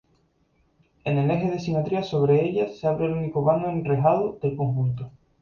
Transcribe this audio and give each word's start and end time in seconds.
En 1.03 1.19
eje 1.29 1.51
de 1.51 1.59
simetría, 1.59 2.01
sobre 2.01 2.43
ella 2.43 2.67
se 2.69 2.87
abre 2.87 3.05
el 3.05 3.11
único 3.13 3.43
vano 3.43 3.69
enrejado 3.69 4.39
del 4.41 4.57
conjunto. 4.57 5.11